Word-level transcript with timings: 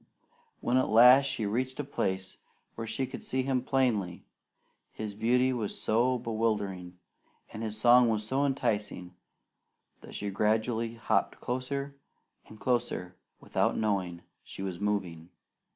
When 0.61 0.77
at 0.77 0.89
last 0.89 1.25
she 1.25 1.45
reached 1.45 1.79
a 1.79 1.83
place 1.83 2.37
where 2.73 2.87
she 2.87 3.05
could 3.05 3.23
see 3.23 3.43
him 3.43 3.61
plainly, 3.61 4.25
his 4.91 5.13
beauty 5.13 5.53
was 5.53 5.79
so 5.79 6.17
bewildering, 6.17 6.97
and 7.53 7.61
his 7.61 7.79
song 7.79 8.17
so 8.17 8.43
enticing 8.43 9.13
that 9.99 10.15
she 10.15 10.31
gradually 10.31 10.95
hopped 10.95 11.39
closer 11.39 11.95
and 12.47 12.59
closer 12.59 13.15
without 13.39 13.77
knowing 13.77 14.23
she 14.43 14.63
was 14.63 14.79
moving. 14.79 15.29